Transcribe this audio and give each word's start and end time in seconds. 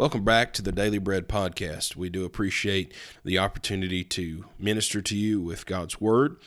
Welcome 0.00 0.24
back 0.24 0.54
to 0.54 0.62
the 0.62 0.72
Daily 0.72 0.96
Bread 0.96 1.28
Podcast. 1.28 1.94
We 1.94 2.08
do 2.08 2.24
appreciate 2.24 2.94
the 3.22 3.38
opportunity 3.38 4.02
to 4.04 4.46
minister 4.58 5.02
to 5.02 5.14
you 5.14 5.42
with 5.42 5.66
God's 5.66 6.00
Word 6.00 6.38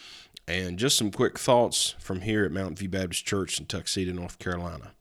and 0.48 0.80
just 0.80 0.98
some 0.98 1.12
quick 1.12 1.38
thoughts 1.38 1.94
from 2.00 2.22
here 2.22 2.46
at 2.46 2.52
Mountain 2.52 2.78
View 2.78 2.90
Baptist 2.90 3.28
Church 3.28 3.60
in 3.60 3.68
Tuxedo, 3.68 4.12
North 4.12 4.40
Carolina. 4.40 4.94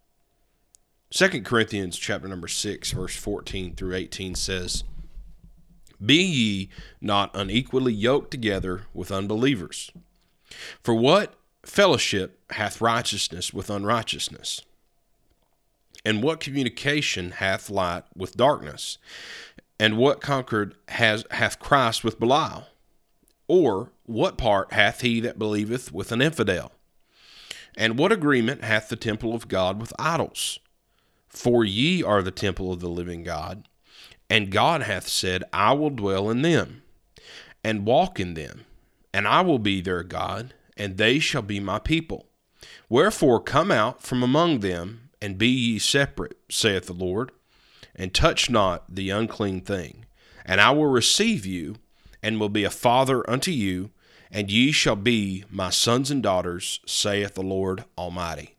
2 1.12 1.40
Corinthians 1.40 1.96
chapter 1.96 2.28
number 2.28 2.46
6 2.46 2.90
verse 2.90 3.16
14 3.16 3.74
through 3.74 3.94
18 3.94 4.34
says, 4.34 4.84
"Be 6.04 6.22
ye 6.22 6.68
not 7.00 7.30
unequally 7.34 7.94
yoked 7.94 8.30
together 8.30 8.82
with 8.92 9.10
unbelievers. 9.10 9.90
For 10.82 10.94
what 10.94 11.38
fellowship 11.64 12.38
hath 12.50 12.82
righteousness 12.82 13.54
with 13.54 13.70
unrighteousness? 13.70 14.60
And 16.04 16.22
what 16.22 16.40
communication 16.40 17.32
hath 17.32 17.70
light 17.70 18.04
with 18.16 18.36
darkness? 18.36 18.98
And 19.78 19.96
what 19.96 20.20
concord 20.20 20.74
has 20.88 21.24
hath 21.30 21.58
Christ 21.58 22.04
with 22.04 22.18
Belial? 22.18 22.66
Or 23.48 23.92
what 24.04 24.38
part 24.38 24.72
hath 24.72 25.00
he 25.02 25.20
that 25.20 25.38
believeth 25.38 25.92
with 25.92 26.12
an 26.12 26.22
infidel? 26.22 26.72
And 27.76 27.98
what 27.98 28.12
agreement 28.12 28.64
hath 28.64 28.88
the 28.88 28.96
temple 28.96 29.34
of 29.34 29.48
God 29.48 29.80
with 29.80 29.92
idols? 29.98 30.58
For 31.28 31.64
ye 31.64 32.02
are 32.02 32.22
the 32.22 32.30
temple 32.30 32.72
of 32.72 32.80
the 32.80 32.90
living 32.90 33.22
God, 33.22 33.66
and 34.28 34.50
God 34.50 34.82
hath 34.82 35.08
said, 35.08 35.44
I 35.52 35.72
will 35.72 35.88
dwell 35.90 36.28
in 36.28 36.42
them, 36.42 36.82
and 37.64 37.86
walk 37.86 38.20
in 38.20 38.34
them, 38.34 38.66
and 39.14 39.26
I 39.26 39.40
will 39.40 39.58
be 39.58 39.80
their 39.80 40.02
God, 40.02 40.52
and 40.76 40.98
they 40.98 41.18
shall 41.18 41.42
be 41.42 41.58
my 41.58 41.78
people. 41.78 42.26
Wherefore 42.90 43.40
come 43.40 43.70
out 43.70 44.02
from 44.02 44.22
among 44.22 44.60
them, 44.60 45.08
and 45.22 45.38
be 45.38 45.48
ye 45.48 45.78
separate, 45.78 46.36
saith 46.50 46.86
the 46.86 46.92
Lord, 46.92 47.30
and 47.94 48.12
touch 48.12 48.50
not 48.50 48.92
the 48.92 49.10
unclean 49.10 49.60
thing. 49.60 50.04
And 50.44 50.60
I 50.60 50.72
will 50.72 50.86
receive 50.86 51.46
you, 51.46 51.76
and 52.22 52.40
will 52.40 52.48
be 52.48 52.64
a 52.64 52.70
father 52.70 53.28
unto 53.30 53.52
you, 53.52 53.90
and 54.32 54.50
ye 54.50 54.72
shall 54.72 54.96
be 54.96 55.44
my 55.48 55.70
sons 55.70 56.10
and 56.10 56.22
daughters, 56.22 56.80
saith 56.86 57.34
the 57.34 57.42
Lord 57.42 57.84
Almighty. 57.96 58.56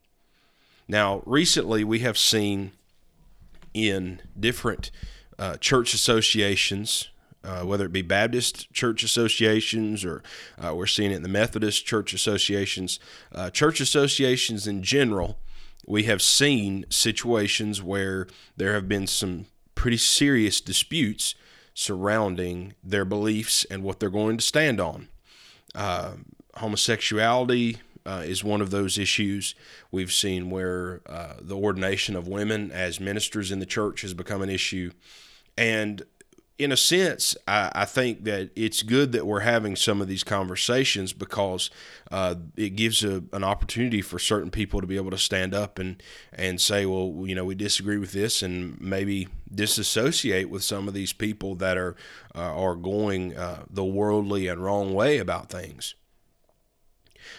Now, 0.88 1.22
recently 1.26 1.84
we 1.84 2.00
have 2.00 2.18
seen 2.18 2.72
in 3.74 4.22
different 4.40 4.90
uh, 5.38 5.58
church 5.58 5.94
associations, 5.94 7.10
uh, 7.44 7.64
whether 7.64 7.86
it 7.86 7.92
be 7.92 8.02
Baptist 8.02 8.72
church 8.72 9.04
associations 9.04 10.06
or 10.06 10.24
uh, 10.64 10.74
we're 10.74 10.86
seeing 10.86 11.12
it 11.12 11.18
in 11.18 11.24
the 11.24 11.30
Methodist 11.30 11.86
church 11.86 12.14
associations, 12.14 13.00
uh, 13.34 13.50
church 13.50 13.82
associations 13.82 14.66
in 14.66 14.82
general, 14.82 15.40
we 15.86 16.04
have 16.04 16.22
seen 16.22 16.86
situations 16.90 17.82
where 17.82 18.28
there 18.56 18.74
have 18.74 18.88
been 18.88 19.08
some 19.08 19.46
pretty 19.76 19.98
serious 19.98 20.62
disputes 20.62 21.36
surrounding 21.74 22.74
their 22.84 23.06
beliefs 23.06 23.66
and 23.66 23.84
what 23.84 24.00
they're 24.00 24.10
going 24.10 24.38
to 24.38 24.44
stand 24.44 24.80
on. 24.80 25.08
Uh, 25.76 26.14
homosexuality, 26.56 27.78
uh, 28.06 28.24
is 28.26 28.44
one 28.44 28.62
of 28.62 28.70
those 28.70 28.98
issues. 28.98 29.56
We've 29.92 30.12
seen 30.12 30.50
where 30.50 31.02
uh, 31.06 31.36
the 31.40 31.56
ordination 31.56 32.16
of 32.16 32.28
women 32.28 32.72
as 32.72 33.00
ministers 33.00 33.52
in 33.52 33.60
the 33.60 33.66
church 33.66 34.02
has 34.02 34.14
become 34.14 34.42
an 34.42 34.50
issue. 34.50 34.92
And 35.58 36.04
in 36.60 36.72
a 36.72 36.78
sense, 36.78 37.36
I, 37.48 37.72
I, 37.74 37.86
think 37.86 38.26
that 38.26 38.52
it's 38.56 38.84
good 38.84 39.12
that 39.14 39.26
we're 39.26 39.40
having 39.40 39.76
some 39.76 40.02
of 40.02 40.08
these 40.08 40.24
conversations 40.24 41.12
because 41.12 41.72
uh, 42.12 42.36
it 42.56 42.76
gives 42.76 43.04
a, 43.04 43.24
an 43.34 43.44
opportunity 43.44 44.02
for 44.02 44.20
certain 44.20 44.52
people 44.52 44.80
to 44.80 44.86
be 44.86 44.96
able 44.96 45.10
to 45.12 45.18
stand 45.18 45.56
up 45.56 45.80
and, 45.80 46.02
and 46.32 46.62
say, 46.62 46.86
well, 46.86 47.24
you 47.26 47.34
know, 47.34 47.44
we 47.44 47.56
disagree 47.56 47.98
with 47.98 48.12
this, 48.12 48.44
and 48.44 48.80
maybe 48.80 49.28
disassociate 49.54 50.50
with 50.50 50.64
some 50.64 50.88
of 50.88 50.94
these 50.94 51.12
people 51.12 51.56
that 51.56 51.78
are 51.78 51.96
uh, 52.36 52.40
are 52.40 52.76
going 52.76 53.36
uh, 53.36 53.64
the 53.70 53.84
worldly 53.84 54.48
and 54.48 54.64
wrong 54.64 54.94
way 54.94 55.18
about 55.18 55.50
things. 55.50 55.96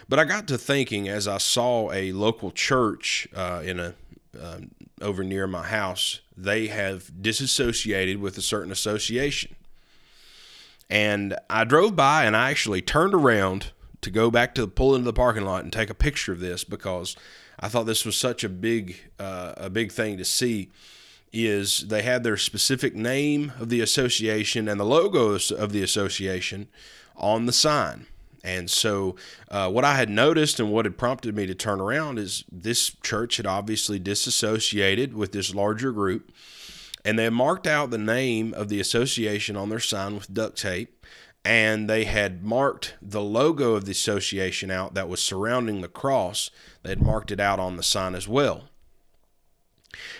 But 0.09 0.19
I 0.19 0.25
got 0.25 0.49
to 0.49 0.59
thinking 0.59 1.09
as 1.09 1.29
I 1.29 1.39
saw 1.39 1.93
a 1.93 2.13
local 2.13 2.51
church 2.51 3.29
uh, 3.35 3.63
in 3.65 3.79
a 3.79 3.95
uh, 4.41 4.59
over 5.01 5.25
near 5.25 5.47
my 5.47 5.65
house, 5.65 6.21
they 6.37 6.69
have 6.69 7.23
disassociated 7.23 8.21
with 8.21 8.39
a 8.39 8.43
certain 8.43 8.73
association. 8.73 9.57
And 10.91 11.37
I 11.49 11.65
drove 11.65 11.97
by 11.97 12.25
and 12.25 12.37
I 12.37 12.51
actually 12.51 12.83
turned 12.83 13.15
around 13.15 13.73
to 14.03 14.11
go 14.11 14.31
back 14.31 14.55
to 14.55 14.67
pull 14.67 14.95
into 14.95 15.07
the 15.07 15.13
parking 15.13 15.45
lot 15.45 15.65
and 15.65 15.73
take 15.73 15.91
a 15.91 15.95
picture 15.95 16.33
of 16.33 16.41
this 16.41 16.63
because 16.63 17.17
I 17.59 17.69
thought 17.69 17.85
this 17.85 18.05
was 18.05 18.17
such 18.17 18.45
a 18.45 18.49
big 18.49 18.97
uh, 19.19 19.55
a 19.57 19.71
big 19.71 19.93
thing 19.93 20.19
to 20.19 20.25
see. 20.25 20.71
Is 21.33 21.89
they 21.89 22.03
had 22.03 22.23
their 22.23 22.37
specific 22.37 22.95
name 22.95 23.53
of 23.59 23.69
the 23.69 23.81
association 23.81 24.69
and 24.69 24.79
the 24.79 24.85
logo 24.85 25.31
of 25.31 25.73
the 25.73 25.83
association 25.83 26.69
on 27.17 27.47
the 27.47 27.53
sign. 27.53 28.07
And 28.45 28.71
so, 28.71 29.17
uh, 29.51 29.71
what 29.71 29.87
I 29.87 29.97
had 29.97 30.11
noticed 30.11 30.61
and 30.61 30.71
what 30.71 30.85
had 30.85 30.99
prompted 30.99 31.35
me 31.35 31.47
to 31.47 31.55
turn 31.55 31.81
around 31.81 32.19
is 32.19 32.45
this 32.53 32.91
church 33.03 33.39
had 33.39 33.47
obviously 33.47 33.99
disassociated 33.99 35.15
with 35.15 35.33
this 35.33 35.55
larger 35.55 35.93
group, 35.93 36.31
and 37.07 37.19
they 37.19 37.25
had 37.25 37.33
marked 37.33 37.67
out 37.67 37.91
the 37.91 37.97
name 37.97 38.53
of 38.53 38.69
the 38.69 38.81
association 38.81 39.57
on 39.57 39.71
their 39.71 39.81
sign 39.81 40.15
with 40.15 40.33
duct 40.33 40.59
tape, 40.59 41.07
and 41.43 41.89
they 41.89 42.05
had 42.05 42.45
marked 42.45 42.95
the 43.01 43.23
logo 43.23 43.73
of 43.73 43.87
the 43.87 43.93
association 43.93 44.71
out 44.71 44.93
that 44.93 45.09
was 45.09 45.23
surrounding 45.23 45.81
the 45.81 45.89
cross. 45.89 46.51
They 46.83 46.91
had 46.91 47.03
marked 47.03 47.31
it 47.31 47.41
out 47.41 47.59
on 47.59 47.77
the 47.77 47.83
sign 47.83 48.15
as 48.15 48.29
well. 48.29 48.65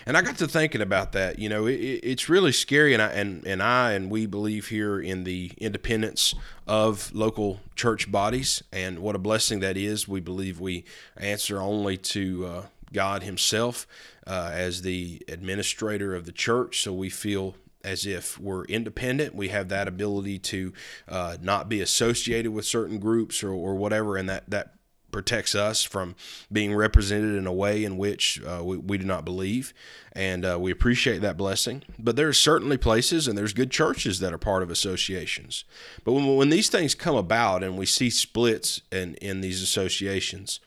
And 0.05 0.17
I 0.17 0.21
got 0.21 0.37
to 0.37 0.47
thinking 0.47 0.81
about 0.81 1.11
that. 1.13 1.39
You 1.39 1.49
know, 1.49 1.65
it, 1.65 1.75
it's 1.75 2.29
really 2.29 2.51
scary, 2.51 2.93
and 2.93 3.01
I 3.01 3.07
and, 3.11 3.45
and 3.45 3.61
I 3.61 3.93
and 3.93 4.09
we 4.09 4.25
believe 4.25 4.67
here 4.67 4.99
in 4.99 5.23
the 5.23 5.51
independence 5.57 6.33
of 6.67 7.13
local 7.13 7.59
church 7.75 8.11
bodies, 8.11 8.63
and 8.71 8.99
what 8.99 9.15
a 9.15 9.19
blessing 9.19 9.59
that 9.59 9.77
is. 9.77 10.07
We 10.07 10.19
believe 10.19 10.59
we 10.59 10.85
answer 11.17 11.61
only 11.61 11.97
to 11.97 12.45
uh, 12.45 12.61
God 12.93 13.23
Himself 13.23 13.87
uh, 14.27 14.51
as 14.53 14.81
the 14.81 15.21
administrator 15.27 16.15
of 16.15 16.25
the 16.25 16.31
church, 16.31 16.81
so 16.81 16.93
we 16.93 17.09
feel 17.09 17.55
as 17.83 18.05
if 18.05 18.39
we're 18.39 18.65
independent. 18.65 19.35
We 19.35 19.49
have 19.49 19.69
that 19.69 19.87
ability 19.87 20.39
to 20.39 20.73
uh, 21.07 21.37
not 21.39 21.69
be 21.69 21.81
associated 21.81 22.51
with 22.51 22.65
certain 22.65 22.97
groups 22.97 23.43
or, 23.43 23.51
or 23.51 23.75
whatever, 23.75 24.17
and 24.17 24.27
that 24.27 24.49
that 24.49 24.74
protects 25.15 25.55
us 25.55 25.81
from 25.81 26.13
being 26.51 26.75
represented 26.75 27.35
in 27.35 27.47
a 27.47 27.53
way 27.53 27.85
in 27.85 27.95
which 27.95 28.43
uh, 28.43 28.61
we, 28.61 28.75
we, 28.75 28.97
do 28.97 29.05
not 29.05 29.23
believe. 29.23 29.73
And 30.11 30.43
uh, 30.45 30.59
we 30.59 30.71
appreciate 30.71 31.21
that 31.21 31.37
blessing. 31.37 31.83
But 31.97 32.17
there 32.17 32.27
are 32.27 32.33
certainly 32.33 32.75
places 32.75 33.25
and 33.25 33.37
there's 33.37 33.53
good 33.53 33.71
churches 33.71 34.19
that 34.19 34.33
are 34.33 34.37
part 34.37 34.61
of 34.61 34.69
associations. 34.69 35.63
But 36.03 36.11
when, 36.11 36.35
when 36.35 36.49
these 36.49 36.67
things 36.67 36.95
come 36.95 37.15
about 37.15 37.63
and 37.63 37.77
we 37.77 37.85
see 37.85 38.09
splits 38.09 38.81
in, 38.91 39.15
in 39.15 39.39
these 39.39 39.61
associations, 39.61 40.59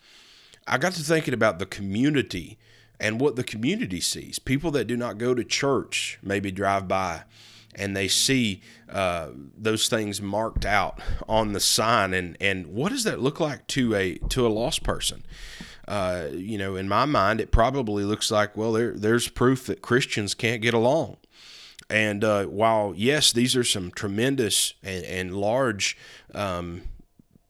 I 0.67 0.79
got 0.79 0.95
to 0.95 1.03
thinking 1.03 1.35
about 1.35 1.59
the 1.59 1.67
community 1.67 2.57
and 2.99 3.21
what 3.21 3.37
the 3.37 3.45
community 3.45 4.01
sees. 4.01 4.39
People 4.39 4.71
that 4.71 4.87
do 4.87 4.97
not 4.97 5.19
go 5.19 5.35
to 5.35 5.45
church 5.45 6.19
maybe 6.23 6.51
drive 6.51 6.89
by 6.89 7.25
and 7.79 7.97
they 7.97 8.09
see 8.09 8.61
uh, 8.91 9.29
those 9.57 9.89
things 9.89 10.21
marked 10.21 10.67
out 10.67 11.01
on 11.29 11.53
the 11.53 11.61
sign. 11.61 12.13
And 12.13 12.37
and 12.41 12.67
what 12.67 12.91
does 12.91 13.05
that 13.05 13.21
look 13.21 13.41
like 13.41 13.67
to 13.69 13.95
a 13.95 14.15
to 14.31 14.47
a 14.47 14.49
lost 14.49 14.83
person? 14.83 15.25
Uh, 15.87 16.29
you 16.33 16.59
know 16.59 16.77
in 16.77 16.87
my 16.87 17.07
mind 17.07 17.41
it 17.41 17.51
probably 17.51 18.05
looks 18.05 18.31
like 18.31 18.55
well 18.55 18.73
there 18.73 18.93
there's 18.93 19.29
proof 19.29 19.65
that 19.67 19.81
Christians 19.81 20.35
can't 20.35 20.61
get 20.61 20.75
along. 20.75 21.17
And 21.91 22.23
uh, 22.23 22.45
while 22.45 22.93
yes 22.95 23.33
these 23.33 23.57
are 23.57 23.65
some 23.65 23.91
tremendous 23.91 24.75
and, 24.83 25.05
and 25.05 25.37
large 25.37 25.97
um, 26.35 26.83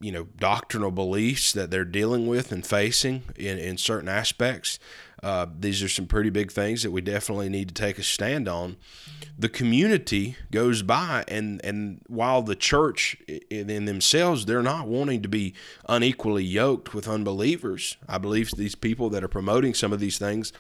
you 0.01 0.13
know 0.13 0.29
doctrinal 0.39 0.93
beliefs 0.93 1.53
that 1.53 1.71
they're 1.71 1.85
dealing 1.85 2.29
with 2.29 2.53
and 2.53 2.65
facing 2.65 3.25
in, 3.37 3.59
in 3.59 3.77
certain 3.77 4.09
aspects 4.09 4.79
uh, 5.23 5.47
these 5.59 5.83
are 5.83 5.89
some 5.89 6.07
pretty 6.07 6.31
big 6.31 6.53
things 6.53 6.83
that 6.83 6.91
we 6.91 7.01
definitely 7.01 7.49
need 7.49 7.69
to 7.69 7.75
take 7.75 7.99
a 7.99 8.03
stand 8.03 8.49
on. 8.49 8.77
The 9.39 9.49
community 9.49 10.37
goes 10.51 10.83
by, 10.83 11.25
and 11.29 11.61
and 11.65 12.01
while 12.07 12.43
the 12.43 12.57
church 12.57 13.17
in, 13.51 13.71
in 13.71 13.85
themselves 13.85 14.47
they're 14.47 14.63
not 14.63 14.87
wanting 14.87 15.23
to 15.23 15.29
be 15.29 15.55
unequally 15.89 16.45
yoked 16.45 16.95
with 16.95 17.09
unbelievers. 17.09 17.97
I 18.09 18.19
believe 18.19 18.51
these 18.57 18.75
people 18.75 19.11
that 19.11 19.25
are 19.25 19.29
promoting 19.29 19.75
some 19.75 19.93
of 19.93 20.01
these 20.01 20.19
things. 20.19 20.53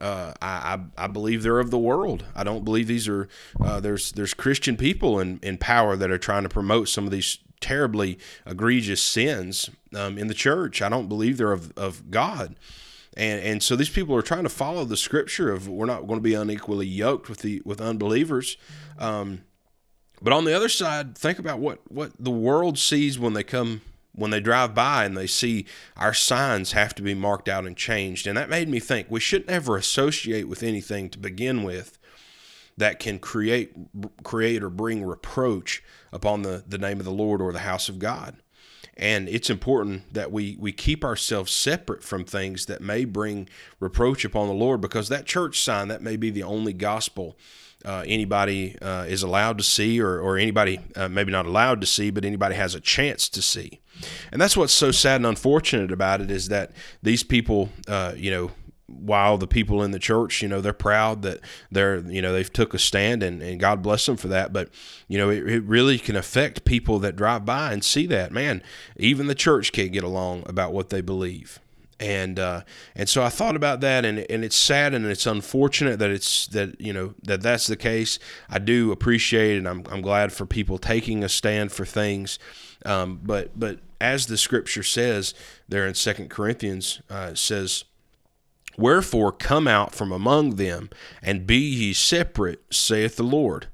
Uh, 0.00 0.32
I, 0.40 0.78
I, 0.96 1.08
believe 1.08 1.42
they're 1.42 1.58
of 1.58 1.70
the 1.70 1.78
world. 1.78 2.24
I 2.34 2.42
don't 2.42 2.64
believe 2.64 2.86
these 2.86 3.06
are 3.06 3.28
uh, 3.60 3.80
there's 3.80 4.12
there's 4.12 4.32
Christian 4.32 4.78
people 4.78 5.20
in, 5.20 5.38
in 5.42 5.58
power 5.58 5.94
that 5.94 6.10
are 6.10 6.16
trying 6.16 6.42
to 6.44 6.48
promote 6.48 6.88
some 6.88 7.04
of 7.04 7.10
these 7.10 7.36
terribly 7.60 8.18
egregious 8.46 9.02
sins 9.02 9.68
um, 9.94 10.16
in 10.16 10.26
the 10.26 10.34
church. 10.34 10.80
I 10.80 10.88
don't 10.88 11.08
believe 11.08 11.36
they're 11.36 11.52
of, 11.52 11.72
of 11.76 12.10
God. 12.10 12.56
And 13.16 13.40
and 13.42 13.62
so 13.62 13.76
these 13.76 13.90
people 13.90 14.14
are 14.14 14.22
trying 14.22 14.44
to 14.44 14.48
follow 14.48 14.84
the 14.84 14.96
scripture 14.96 15.50
of 15.50 15.68
we're 15.68 15.86
not 15.86 16.06
going 16.06 16.18
to 16.18 16.22
be 16.22 16.34
unequally 16.34 16.86
yoked 16.86 17.28
with 17.28 17.40
the 17.40 17.60
with 17.64 17.80
unbelievers. 17.80 18.56
Um, 18.98 19.42
but 20.22 20.32
on 20.32 20.44
the 20.44 20.54
other 20.54 20.68
side, 20.68 21.16
think 21.16 21.38
about 21.38 21.58
what 21.58 21.80
what 21.90 22.12
the 22.18 22.30
world 22.30 22.78
sees 22.78 23.18
when 23.18 23.32
they 23.32 23.42
come 23.42 23.82
when 24.14 24.30
they 24.30 24.40
drive 24.40 24.74
by 24.74 25.04
and 25.04 25.16
they 25.16 25.26
see 25.26 25.66
our 25.96 26.14
signs 26.14 26.72
have 26.72 26.94
to 26.96 27.02
be 27.02 27.14
marked 27.14 27.48
out 27.48 27.66
and 27.66 27.76
changed. 27.76 28.26
And 28.26 28.36
that 28.36 28.50
made 28.50 28.68
me 28.68 28.80
think 28.80 29.06
we 29.08 29.20
shouldn't 29.20 29.50
ever 29.50 29.76
associate 29.76 30.48
with 30.48 30.62
anything 30.62 31.08
to 31.10 31.18
begin 31.18 31.62
with 31.62 31.98
that 32.76 32.98
can 32.98 33.18
create 33.18 33.72
create 34.22 34.62
or 34.62 34.70
bring 34.70 35.04
reproach 35.04 35.82
upon 36.12 36.42
the, 36.42 36.64
the 36.66 36.78
name 36.78 36.98
of 36.98 37.04
the 37.04 37.12
Lord 37.12 37.40
or 37.40 37.52
the 37.52 37.60
house 37.60 37.88
of 37.88 37.98
God. 37.98 38.36
And 38.96 39.28
it's 39.28 39.48
important 39.48 40.12
that 40.12 40.30
we, 40.30 40.56
we 40.58 40.72
keep 40.72 41.04
ourselves 41.04 41.52
separate 41.52 42.02
from 42.02 42.24
things 42.24 42.66
that 42.66 42.80
may 42.80 43.04
bring 43.04 43.48
reproach 43.78 44.24
upon 44.24 44.48
the 44.48 44.54
Lord 44.54 44.80
because 44.80 45.08
that 45.08 45.26
church 45.26 45.60
sign, 45.60 45.88
that 45.88 46.02
may 46.02 46.16
be 46.16 46.30
the 46.30 46.42
only 46.42 46.72
gospel 46.72 47.36
uh, 47.84 48.04
anybody 48.06 48.76
uh, 48.82 49.06
is 49.08 49.22
allowed 49.22 49.56
to 49.58 49.64
see, 49.64 50.00
or, 50.00 50.20
or 50.20 50.36
anybody 50.36 50.80
uh, 50.96 51.08
maybe 51.08 51.32
not 51.32 51.46
allowed 51.46 51.80
to 51.80 51.86
see, 51.86 52.10
but 52.10 52.24
anybody 52.24 52.54
has 52.54 52.74
a 52.74 52.80
chance 52.80 53.28
to 53.30 53.40
see. 53.40 53.80
And 54.32 54.40
that's 54.40 54.56
what's 54.56 54.72
so 54.72 54.90
sad 54.90 55.16
and 55.16 55.26
unfortunate 55.26 55.92
about 55.92 56.20
it 56.20 56.30
is 56.30 56.48
that 56.48 56.72
these 57.02 57.22
people, 57.22 57.70
uh, 57.88 58.12
you 58.16 58.30
know, 58.30 58.50
while 58.90 59.38
the 59.38 59.46
people 59.46 59.82
in 59.82 59.90
the 59.90 59.98
church, 59.98 60.42
you 60.42 60.48
know, 60.48 60.60
they're 60.60 60.72
proud 60.72 61.22
that 61.22 61.40
they're, 61.70 61.98
you 61.98 62.20
know, 62.20 62.32
they've 62.32 62.52
took 62.52 62.74
a 62.74 62.78
stand 62.78 63.22
and, 63.22 63.42
and 63.42 63.60
God 63.60 63.82
bless 63.82 64.06
them 64.06 64.16
for 64.16 64.28
that. 64.28 64.52
But, 64.52 64.68
you 65.08 65.18
know, 65.18 65.30
it, 65.30 65.48
it 65.48 65.62
really 65.64 65.98
can 65.98 66.16
affect 66.16 66.64
people 66.64 66.98
that 67.00 67.16
drive 67.16 67.44
by 67.44 67.72
and 67.72 67.84
see 67.84 68.06
that, 68.06 68.32
man, 68.32 68.62
even 68.96 69.26
the 69.26 69.34
church 69.34 69.72
can't 69.72 69.92
get 69.92 70.04
along 70.04 70.44
about 70.46 70.72
what 70.72 70.90
they 70.90 71.00
believe 71.00 71.60
and 72.00 72.38
uh, 72.38 72.62
and 72.96 73.08
so 73.08 73.22
I 73.22 73.28
thought 73.28 73.54
about 73.54 73.82
that, 73.82 74.04
and 74.04 74.18
and 74.30 74.42
it's 74.42 74.56
sad 74.56 74.94
and 74.94 75.04
it's 75.04 75.26
unfortunate 75.26 75.98
that 75.98 76.10
it's 76.10 76.46
that 76.48 76.80
you 76.80 76.92
know 76.92 77.14
that 77.22 77.42
that's 77.42 77.66
the 77.66 77.76
case. 77.76 78.18
I 78.48 78.58
do 78.58 78.90
appreciate 78.90 79.58
and 79.58 79.68
I'm 79.68 79.84
I'm 79.90 80.00
glad 80.00 80.32
for 80.32 80.46
people 80.46 80.78
taking 80.78 81.22
a 81.22 81.28
stand 81.28 81.70
for 81.70 81.84
things, 81.84 82.38
um, 82.86 83.20
but 83.22 83.50
but 83.58 83.80
as 84.00 84.26
the 84.26 84.38
scripture 84.38 84.82
says 84.82 85.34
there 85.68 85.86
in 85.86 85.94
Second 85.94 86.30
Corinthians 86.30 87.02
uh, 87.10 87.34
says. 87.34 87.84
Wherefore 88.76 89.32
come 89.32 89.66
out 89.66 89.94
from 89.94 90.12
among 90.12 90.56
them, 90.56 90.90
and 91.22 91.46
be 91.46 91.58
ye 91.58 91.92
separate, 91.92 92.62
saith 92.72 93.16
the 93.16 93.22
Lord, 93.22 93.68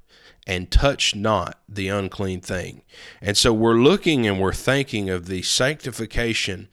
and 0.46 0.70
touch 0.70 1.14
not 1.14 1.60
the 1.68 1.88
unclean 1.88 2.40
thing. 2.40 2.82
And 3.20 3.36
so 3.36 3.52
we're 3.52 3.74
looking 3.78 4.26
and 4.26 4.40
we're 4.40 4.52
thinking 4.52 5.10
of 5.10 5.26
the 5.26 5.42
sanctification 5.42 6.68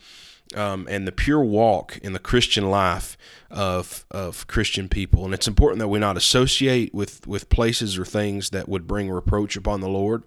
um, 0.56 0.88
and 0.90 1.08
the 1.08 1.12
pure 1.12 1.44
walk 1.44 1.98
in 2.04 2.14
the 2.14 2.20
Christian 2.20 2.70
life 2.70 3.18
of 3.50 4.06
of 4.12 4.48
Christian 4.48 4.90
people. 4.90 5.26
And 5.26 5.34
it's 5.34 5.48
important 5.48 5.80
that 5.80 5.88
we 5.88 6.00
not 6.00 6.18
associate 6.18 6.94
with 6.94 7.26
with 7.28 7.50
places 7.50 7.98
or 7.98 8.06
things 8.06 8.50
that 8.50 8.68
would 8.68 8.88
bring 8.88 9.10
reproach 9.10 9.56
upon 9.56 9.82
the 9.82 9.90
Lord. 9.90 10.24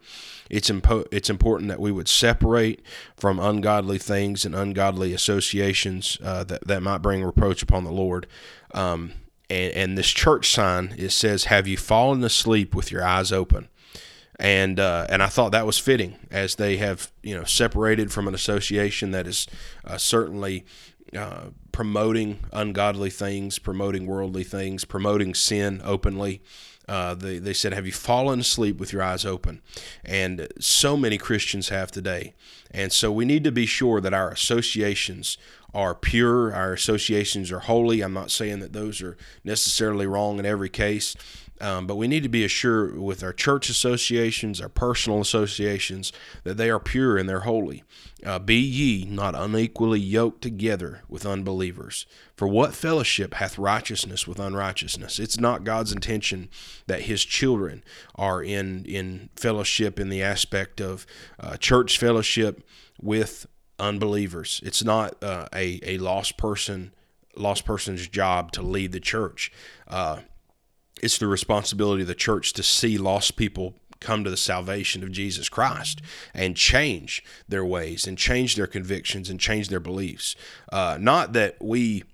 It's 0.49 0.71
impo- 0.71 1.07
it's 1.11 1.31
important 1.31 1.69
that 1.69 1.81
we 1.81 1.93
would 1.93 2.09
separate 2.09 2.83
from 3.17 3.39
ungodly 3.39 3.99
things 3.99 4.45
and 4.45 4.55
ungodly 4.55 5.13
associations 5.13 6.19
uh, 6.23 6.45
that 6.45 6.67
that 6.67 6.83
might 6.83 7.03
bring 7.03 7.25
reproach 7.25 7.63
upon 7.63 7.85
the 7.85 7.93
Lord. 7.93 8.27
Um, 8.73 9.13
and, 9.49 9.73
and 9.73 9.99
this 9.99 10.11
church 10.11 10.51
sign 10.51 10.95
it 10.97 11.11
says, 11.11 11.45
"Have 11.45 11.67
you 11.67 11.77
fallen 11.77 12.23
asleep 12.23 12.75
with 12.75 12.93
your 12.93 13.05
eyes 13.05 13.33
open?" 13.33 13.69
And 14.39 14.79
uh, 14.79 15.07
and 15.09 15.23
I 15.23 15.27
thought 15.27 15.53
that 15.53 15.67
was 15.67 15.79
fitting 15.79 16.17
as 16.31 16.57
they 16.57 16.77
have 16.77 17.11
you 17.23 17.37
know 17.37 17.45
separated 17.45 18.13
from 18.13 18.29
an 18.29 18.35
association 18.35 19.11
that 19.13 19.27
is 19.27 19.47
uh, 19.85 19.99
certainly 19.99 20.65
uh, 21.17 21.51
promoting 21.73 22.41
ungodly 22.53 23.11
things, 23.11 23.59
promoting 23.59 24.07
worldly 24.07 24.45
things, 24.45 24.85
promoting 24.85 25.35
sin 25.35 25.81
openly. 25.85 26.43
Uh, 26.89 27.15
they, 27.15 27.39
they 27.39 27.53
said, 27.53 27.73
Have 27.73 27.87
you 27.87 27.93
fallen 27.93 28.41
asleep 28.41 28.79
with 28.79 28.93
your 28.93 29.03
eyes 29.03 29.25
open? 29.25 29.61
And 30.05 30.49
so 30.61 30.97
many 30.97 31.19
Christians 31.19 31.69
have 31.69 31.91
today. 31.91 32.35
And 32.71 32.93
so 32.93 33.11
we 33.11 33.25
need 33.25 33.45
to 33.45 33.53
be 33.53 33.67
sure 33.67 34.01
that 34.01 34.15
our 34.15 34.31
associations 34.31 35.37
are 35.75 35.95
pure, 35.95 36.55
our 36.55 36.73
associations 36.73 37.53
are 37.53 37.61
holy. 37.61 38.01
I'm 38.01 38.15
not 38.15 38.31
saying 38.31 38.61
that 38.61 38.73
those 38.73 39.03
are 39.03 39.17
necessarily 39.45 40.07
wrong 40.07 40.39
in 40.39 40.47
every 40.47 40.71
case, 40.71 41.17
um, 41.61 41.87
but 41.87 41.97
we 41.97 42.09
need 42.09 42.23
to 42.23 42.29
be 42.29 42.45
assured 42.45 42.99
with 42.99 43.23
our 43.23 43.33
church 43.33 43.69
associations, 43.69 44.61
our 44.61 44.69
personal 44.69 45.21
associations, 45.21 46.13
that 46.45 46.57
they 46.57 46.71
are 46.71 46.79
pure 46.79 47.17
and 47.17 47.29
they're 47.29 47.41
holy. 47.41 47.83
Uh, 48.25 48.39
be 48.39 48.57
ye 48.57 49.05
not 49.05 49.35
unequally 49.35 50.01
yoked 50.01 50.43
together 50.43 51.03
with 51.09 51.25
unbelievers. 51.25 52.07
For 52.37 52.47
what 52.47 52.75
fellowship 52.75 53.35
hath 53.35 53.59
righteousness 53.59 54.27
with 54.27 54.39
unrighteousness? 54.39 55.19
It's 55.19 55.39
not 55.39 55.65
God's 55.65 55.93
intention 55.93 56.49
that 56.87 57.03
his 57.03 57.25
children 57.25 57.83
are 58.15 58.43
in, 58.43 58.85
in 58.85 59.31
fellowship 59.37 59.99
in 59.99 60.09
the 60.09 60.23
aspect 60.23 60.81
of 60.81 61.07
uh, 61.41 61.57
church 61.57 61.99
fellowship 61.99 62.63
with 63.01 63.47
unbelievers. 63.79 64.61
It's 64.65 64.85
not 64.85 65.23
uh, 65.23 65.47
a, 65.55 65.81
a 65.83 65.99
lost 65.99 66.37
person 66.37 66.93
lost 67.37 67.65
person's 67.65 68.09
job 68.09 68.51
to 68.53 68.63
lead 68.63 68.93
the 68.93 69.01
church. 69.01 69.53
It's 71.03 71.19
the 71.19 71.27
responsibility 71.27 72.03
of 72.03 72.09
the 72.09 72.15
church 72.15 72.53
to 72.55 72.63
see 72.63 72.99
lost 72.99 73.37
people 73.37 73.75
come 74.01 74.25
to 74.25 74.31
the 74.31 74.37
salvation 74.37 75.03
of 75.03 75.13
Jesus 75.13 75.49
Christ 75.49 76.03
and 76.35 76.57
change 76.57 77.25
their 77.49 77.65
ways 77.65 78.07
and 78.07 78.17
change 78.17 78.57
their 78.57 78.67
convictions 78.67 79.31
and 79.31 79.41
change 79.41 79.69
their 79.69 79.81
beliefs. 79.81 80.37
Uh, 80.73 80.99
not 81.01 81.33
that 81.33 81.57
we 81.61 82.05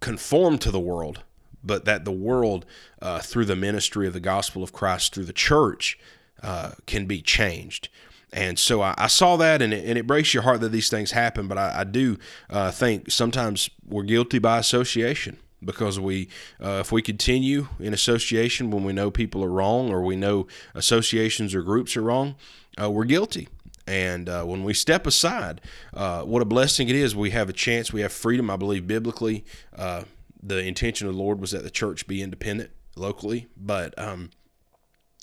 conform 0.00 0.58
to 0.58 0.70
the 0.70 0.80
world, 0.80 1.22
but 1.62 1.84
that 1.84 2.04
the 2.04 2.12
world, 2.12 2.64
uh, 3.02 3.18
through 3.20 3.44
the 3.44 3.56
ministry 3.56 4.06
of 4.06 4.12
the 4.12 4.20
gospel 4.20 4.62
of 4.62 4.72
Christ, 4.72 5.14
through 5.14 5.24
the 5.24 5.32
church, 5.32 5.98
uh, 6.42 6.72
can 6.86 7.06
be 7.06 7.20
changed. 7.20 7.88
And 8.32 8.58
so 8.58 8.82
I, 8.82 8.94
I 8.96 9.06
saw 9.06 9.36
that, 9.36 9.62
and 9.62 9.72
it, 9.72 9.84
and 9.84 9.98
it, 9.98 10.06
breaks 10.06 10.34
your 10.34 10.42
heart 10.42 10.60
that 10.60 10.68
these 10.68 10.90
things 10.90 11.12
happen. 11.12 11.48
But 11.48 11.58
I, 11.58 11.80
I 11.80 11.84
do 11.84 12.18
uh, 12.50 12.70
think 12.70 13.10
sometimes 13.10 13.70
we're 13.86 14.02
guilty 14.02 14.38
by 14.38 14.58
association 14.58 15.38
because 15.64 15.98
we 15.98 16.28
uh, 16.62 16.78
if 16.80 16.92
we 16.92 17.02
continue 17.02 17.68
in 17.80 17.92
association 17.92 18.70
when 18.70 18.84
we 18.84 18.92
know 18.92 19.10
people 19.10 19.44
are 19.44 19.50
wrong 19.50 19.90
or 19.90 20.02
we 20.02 20.16
know 20.16 20.46
associations 20.74 21.54
or 21.54 21.62
groups 21.62 21.96
are 21.96 22.02
wrong 22.02 22.36
uh, 22.80 22.90
we're 22.90 23.04
guilty. 23.04 23.48
And 23.86 24.28
uh, 24.28 24.44
when 24.44 24.64
we 24.64 24.74
step 24.74 25.06
aside 25.06 25.60
uh, 25.94 26.22
what 26.22 26.42
a 26.42 26.44
blessing 26.44 26.88
it 26.88 26.94
is 26.94 27.16
we 27.16 27.30
have 27.30 27.48
a 27.48 27.54
chance 27.54 27.92
we 27.92 28.02
have 28.02 28.12
freedom 28.12 28.50
i 28.50 28.56
believe 28.56 28.86
biblically. 28.86 29.44
Uh, 29.76 30.04
the 30.40 30.58
intention 30.64 31.08
of 31.08 31.14
the 31.14 31.20
lord 31.20 31.40
was 31.40 31.50
that 31.50 31.64
the 31.64 31.70
church 31.70 32.06
be 32.06 32.22
independent 32.22 32.70
locally 32.94 33.48
but 33.56 33.98
um, 33.98 34.30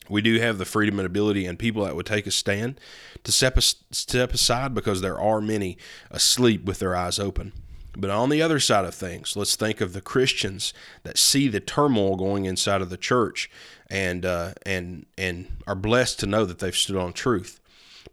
we 0.09 0.21
do 0.21 0.39
have 0.39 0.57
the 0.57 0.65
freedom 0.65 0.99
and 0.99 1.05
ability 1.05 1.45
and 1.45 1.57
people 1.57 1.85
that 1.85 1.95
would 1.95 2.05
take 2.05 2.27
a 2.27 2.31
stand 2.31 2.79
to 3.23 3.31
step, 3.31 3.59
step 3.59 4.33
aside 4.33 4.73
because 4.73 5.01
there 5.01 5.19
are 5.19 5.41
many 5.41 5.77
asleep 6.11 6.65
with 6.65 6.79
their 6.79 6.95
eyes 6.95 7.17
open 7.17 7.53
but 7.97 8.09
on 8.09 8.29
the 8.29 8.41
other 8.41 8.59
side 8.59 8.85
of 8.85 8.93
things, 8.93 9.35
let's 9.35 9.55
think 9.55 9.81
of 9.81 9.93
the 9.93 10.01
Christians 10.01 10.73
that 11.03 11.17
see 11.17 11.47
the 11.47 11.59
turmoil 11.59 12.15
going 12.15 12.45
inside 12.45 12.81
of 12.81 12.89
the 12.89 12.97
church 12.97 13.49
and 13.89 14.25
uh, 14.25 14.53
and 14.65 15.05
and 15.17 15.47
are 15.67 15.75
blessed 15.75 16.19
to 16.21 16.25
know 16.25 16.45
that 16.45 16.59
they've 16.59 16.75
stood 16.75 16.97
on 16.97 17.13
truth. 17.13 17.59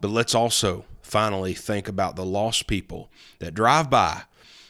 But 0.00 0.10
let's 0.10 0.34
also 0.34 0.84
finally 1.02 1.54
think 1.54 1.88
about 1.88 2.16
the 2.16 2.24
lost 2.24 2.66
people 2.66 3.10
that 3.38 3.54
drive 3.54 3.90
by 3.90 4.22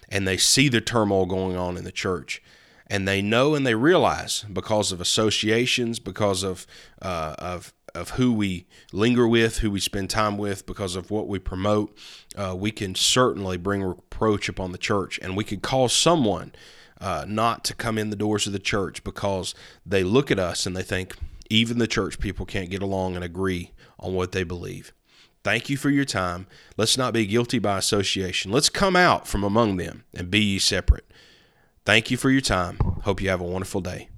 and 0.08 0.26
they 0.26 0.36
see 0.36 0.68
the 0.68 0.80
turmoil 0.80 1.26
going 1.26 1.56
on 1.56 1.76
in 1.76 1.84
the 1.84 1.92
church 1.92 2.42
and 2.92 3.08
they 3.08 3.22
know 3.22 3.54
and 3.54 3.66
they 3.66 3.74
realize 3.74 4.44
because 4.52 4.92
of 4.92 5.00
associations, 5.00 5.98
because 5.98 6.42
of 6.42 6.66
uh, 7.00 7.34
of 7.38 7.72
of 7.94 8.10
who 8.10 8.32
we 8.32 8.66
linger 8.92 9.26
with, 9.26 9.58
who 9.58 9.70
we 9.70 9.80
spend 9.80 10.10
time 10.10 10.38
with, 10.38 10.66
because 10.66 10.96
of 10.96 11.10
what 11.10 11.28
we 11.28 11.38
promote, 11.38 11.96
uh, 12.36 12.54
we 12.56 12.70
can 12.70 12.94
certainly 12.94 13.56
bring 13.56 13.82
reproach 13.82 14.48
upon 14.48 14.72
the 14.72 14.78
church, 14.78 15.18
and 15.22 15.36
we 15.36 15.44
could 15.44 15.62
cause 15.62 15.92
someone 15.92 16.52
uh, 17.00 17.24
not 17.26 17.64
to 17.64 17.74
come 17.74 17.98
in 17.98 18.10
the 18.10 18.16
doors 18.16 18.46
of 18.46 18.52
the 18.52 18.58
church 18.58 19.02
because 19.04 19.54
they 19.84 20.04
look 20.04 20.30
at 20.30 20.38
us 20.38 20.66
and 20.66 20.76
they 20.76 20.82
think 20.82 21.16
even 21.50 21.78
the 21.78 21.86
church 21.86 22.18
people 22.18 22.46
can't 22.46 22.70
get 22.70 22.82
along 22.82 23.14
and 23.14 23.24
agree 23.24 23.72
on 23.98 24.14
what 24.14 24.32
they 24.32 24.44
believe. 24.44 24.92
Thank 25.44 25.68
you 25.68 25.76
for 25.76 25.90
your 25.90 26.04
time. 26.04 26.46
Let's 26.76 26.96
not 26.96 27.12
be 27.12 27.26
guilty 27.26 27.58
by 27.58 27.78
association. 27.78 28.52
Let's 28.52 28.68
come 28.68 28.94
out 28.94 29.26
from 29.26 29.42
among 29.42 29.76
them 29.76 30.04
and 30.14 30.30
be 30.30 30.40
ye 30.40 30.58
separate. 30.60 31.04
Thank 31.84 32.12
you 32.12 32.16
for 32.16 32.30
your 32.30 32.40
time. 32.40 32.78
Hope 33.02 33.20
you 33.20 33.28
have 33.28 33.40
a 33.40 33.44
wonderful 33.44 33.80
day. 33.80 34.08